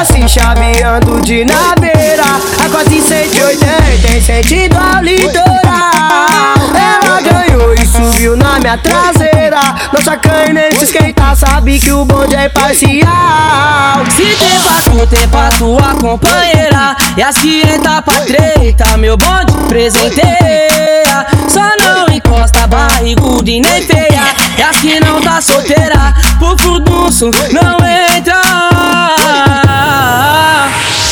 Assim, 0.00 0.28
chameando 0.28 1.20
de 1.22 1.44
naveira 1.44 2.22
A 2.64 2.68
480 2.70 4.16
em 4.16 4.20
sentido 4.22 4.76
ao 4.76 5.02
litoral. 5.02 5.50
Ela 6.72 7.20
ganhou 7.20 7.74
e 7.74 7.84
subiu 7.84 8.36
na 8.36 8.60
minha 8.60 8.78
traseira. 8.78 9.37
Não 9.92 10.02
sacanha 10.02 10.52
nem 10.52 10.70
se 10.72 10.84
esquentar, 10.84 11.36
sabe 11.36 11.78
que 11.78 11.90
o 11.90 12.04
bonde 12.04 12.34
é 12.34 12.48
parcial. 12.48 14.04
Se 14.14 14.22
tem 14.22 14.60
pra 14.60 14.82
tu, 14.82 15.06
tem 15.06 15.28
pra 15.28 15.48
tua 15.50 15.94
companheira. 16.00 16.96
E 17.16 17.22
as 17.22 17.36
que 17.36 17.62
entra 17.62 18.02
pra 18.02 18.14
treta, 18.20 18.96
meu 18.96 19.16
bonde 19.16 19.52
presenteia. 19.68 21.26
Só 21.48 21.62
não 21.82 22.14
encosta 22.14 22.66
barriguda 22.66 23.50
e 23.50 23.60
nem 23.60 23.82
feia. 23.82 24.22
E 24.56 24.62
as 24.62 24.76
que 24.76 25.00
não 25.00 25.20
tá 25.20 25.40
solteira, 25.40 26.14
por 26.38 26.58
furdunço 26.58 27.30
não 27.52 27.76
entra. 27.86 28.40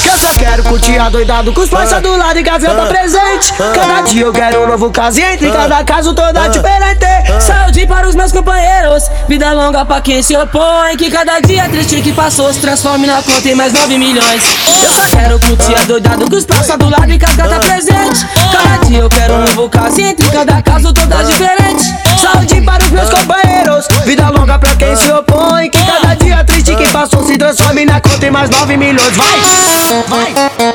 Que 0.03 0.09
eu 0.09 0.19
só 0.19 0.29
quero 0.39 0.63
curtir 0.65 0.99
adoidado 0.99 1.53
com 1.53 1.61
os 1.61 1.69
parça 1.69 2.01
do 2.01 2.17
lado 2.17 2.39
e 2.39 2.43
gaveta 2.43 2.87
presente. 2.87 3.53
Cada 3.75 4.03
dia 4.03 4.25
eu 4.25 4.33
quero 4.33 4.65
um 4.65 4.67
novo 4.69 4.91
caso 4.91 5.19
e 5.19 5.23
entre 5.23 5.51
cada 5.51 5.83
caso 5.85 6.15
toda 6.15 6.49
diferente 6.49 6.87
vida 9.29 9.53
longa 9.53 9.85
pra 9.85 10.01
quem 10.01 10.23
se 10.23 10.37
opõe. 10.37 10.97
Que 10.97 11.11
cada 11.11 11.41
dia 11.41 11.69
triste 11.69 12.01
que 12.01 12.13
passou 12.13 12.53
se 12.53 12.61
transforme 12.61 13.07
na 13.07 13.23
conta 13.23 13.49
em 13.49 13.55
mais 13.55 13.73
9 13.73 13.99
milhões. 13.99 14.43
Eu 14.83 14.91
só 14.93 15.17
quero 15.17 15.39
curtir 15.41 15.75
adoidado 15.75 16.29
com 16.29 16.37
os 16.37 16.45
praça 16.45 16.77
do 16.77 16.89
lado 16.89 17.11
e 17.11 17.19
cascata 17.19 17.59
presente. 17.59 18.27
Cada 18.53 18.85
dia 18.85 18.99
eu 18.99 19.09
quero 19.09 19.35
um 19.35 19.45
novo 19.45 19.69
caso 19.69 20.01
entre 20.01 20.29
cada 20.31 20.63
caso 20.63 20.93
toda 20.93 21.23
diferente. 21.25 21.85
Saúde 22.21 22.61
para 22.63 22.83
os 22.83 22.91
meus 22.91 23.11
companheiros 23.11 23.87
Vida 24.05 24.29
longa 24.31 24.59
pra 24.59 24.75
quem 24.75 24.97
se 24.97 25.13
opõe 25.13 25.69
Que 25.69 25.79
cada 25.85 26.15
dia 26.15 26.43
triste 26.45 26.75
que 26.75 26.89
passou 26.89 27.25
se 27.25 27.37
transforme 27.37 27.85
na 27.85 28.01
conta 28.01 28.27
em 28.27 28.31
mais 28.31 28.49
9 28.49 28.77
milhões! 28.77 29.17
Vai! 29.17 30.35
Vai! 30.35 30.66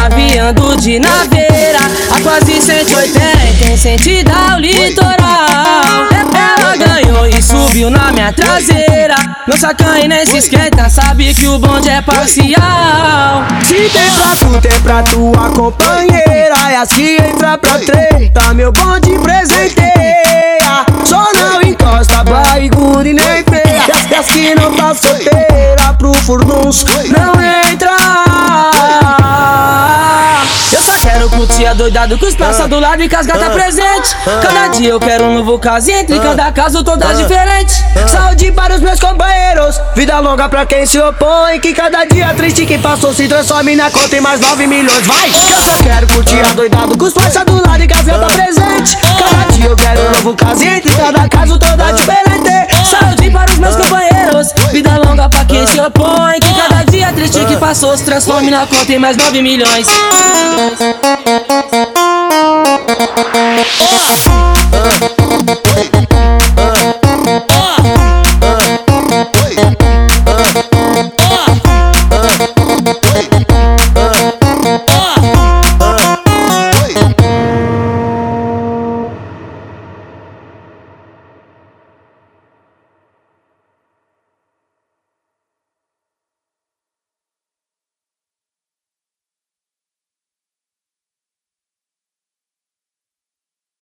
Chaveando 0.00 0.76
de 0.78 0.98
naveira 0.98 1.78
A 2.10 2.20
quase 2.22 2.60
180 2.60 3.70
em 3.70 3.76
sentido 3.76 4.30
ao 4.30 4.58
litoral. 4.58 6.08
Ela 6.32 6.76
ganhou 6.76 7.26
e 7.26 7.42
subiu 7.42 7.90
na 7.90 8.10
minha 8.10 8.32
traseira. 8.32 9.14
Não 9.46 9.56
sacanha 9.56 10.08
nem 10.08 10.24
se 10.24 10.38
esquenta, 10.38 10.88
sabe 10.88 11.34
que 11.34 11.46
o 11.46 11.58
bonde 11.58 11.90
é 11.90 12.00
parcial. 12.00 13.44
Se 13.64 13.74
tem 13.74 14.10
pra 14.12 14.36
tu, 14.36 14.60
tem 14.60 14.80
pra 14.80 15.02
tua 15.02 15.50
companheira. 15.50 16.54
E 16.70 16.76
assim 16.76 17.16
entra 17.16 17.58
pra 17.58 17.78
treta 17.78 18.54
Meu 18.54 18.72
bonde 18.72 19.18
presenteia. 19.18 20.86
Só 21.04 21.30
não 21.34 21.60
encosta 21.60 22.24
barriguda 22.24 23.08
e 23.08 23.12
nem 23.12 23.44
feia. 23.44 23.84
E 24.08 24.14
as 24.14 24.26
que 24.26 24.54
não 24.54 24.74
tá 24.74 24.94
solteira 24.94 25.94
Pro 25.98 26.12
furdunço 26.14 26.84
não 27.08 27.32
entra 27.34 27.49
curtir 31.60 31.66
adoidado 31.66 32.18
com 32.18 32.26
os 32.26 32.34
praça 32.34 32.66
do 32.66 32.80
lado 32.80 33.02
e 33.02 33.08
com 33.08 33.16
as 33.16 33.26
gata 33.26 33.50
presente. 33.50 34.16
Cada 34.24 34.68
dia 34.68 34.90
eu 34.90 35.00
quero 35.00 35.24
um 35.24 35.34
novo 35.34 35.58
caso 35.58 35.90
e 35.90 35.92
entre 35.92 36.18
cada 36.18 36.50
caso 36.52 36.82
toda 36.82 37.12
diferente 37.12 37.72
Saúde 38.08 38.52
para 38.52 38.74
os 38.74 38.80
meus 38.80 38.98
companheiros 38.98 39.80
Vida 39.94 40.18
longa 40.20 40.48
pra 40.48 40.64
quem 40.64 40.86
se 40.86 40.98
opõe 40.98 41.58
Que 41.60 41.74
cada 41.74 42.04
dia 42.04 42.32
triste 42.34 42.64
que 42.64 42.78
passou 42.78 43.12
se 43.12 43.28
transforme 43.28 43.76
na 43.76 43.90
conta 43.90 44.16
em 44.16 44.20
mais 44.20 44.40
9 44.40 44.66
milhões. 44.66 45.06
Vai! 45.06 45.30
Que 45.30 45.52
eu 45.52 45.60
só 45.60 45.82
quero 45.82 46.06
curtir 46.08 46.40
adoidado 46.40 46.96
com 46.96 47.04
os 47.04 47.12
parça 47.12 47.44
do 47.44 47.54
lado 47.66 47.82
e 47.82 47.86
gaveta 47.86 48.26
presente. 48.26 48.96
Cada 48.96 49.52
dia 49.52 49.66
eu 49.66 49.76
quero 49.76 50.00
um 50.00 50.10
novo 50.12 50.34
caso 50.34 50.64
e 50.64 50.68
entre 50.68 50.90
cada 50.94 51.28
caso 51.28 51.58
toda 51.58 51.92
diferente. 51.92 52.30
Saúde 52.88 53.30
para 53.30 53.50
os 53.50 53.58
meus 53.58 53.76
companheiros, 53.76 54.52
vida 54.72 54.96
longa 55.04 55.28
pra 55.28 55.44
quem 55.44 55.66
se 55.66 55.80
opõe. 55.80 56.40
Que 56.40 56.54
cada 56.54 56.84
dia 56.84 57.12
triste 57.12 57.44
que 57.44 57.56
passou 57.56 57.96
se 57.96 58.04
transforme 58.04 58.50
na 58.50 58.66
conta 58.66 58.92
em 58.92 58.98
mais 58.98 59.16
9 59.16 59.42
milhões. 59.42 59.86
up. 63.78 65.02
Uh. 65.02 65.09